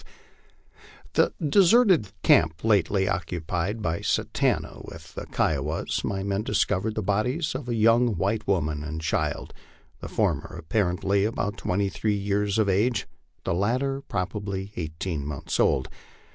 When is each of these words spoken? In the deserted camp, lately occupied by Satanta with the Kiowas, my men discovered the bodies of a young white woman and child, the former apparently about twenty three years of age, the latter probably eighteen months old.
In 1.15 1.29
the 1.39 1.47
deserted 1.47 2.11
camp, 2.23 2.63
lately 2.63 3.07
occupied 3.07 3.83
by 3.83 4.01
Satanta 4.01 4.81
with 4.83 5.13
the 5.13 5.27
Kiowas, 5.27 6.03
my 6.03 6.23
men 6.23 6.41
discovered 6.41 6.95
the 6.95 7.03
bodies 7.03 7.53
of 7.53 7.69
a 7.69 7.75
young 7.75 8.15
white 8.15 8.47
woman 8.47 8.83
and 8.83 8.99
child, 8.99 9.53
the 9.99 10.09
former 10.09 10.55
apparently 10.57 11.23
about 11.23 11.57
twenty 11.57 11.87
three 11.87 12.17
years 12.17 12.57
of 12.57 12.67
age, 12.67 13.05
the 13.43 13.53
latter 13.53 14.01
probably 14.01 14.71
eighteen 14.75 15.23
months 15.23 15.59
old. 15.59 15.87